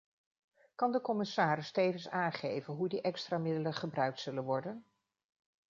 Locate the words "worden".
4.43-4.85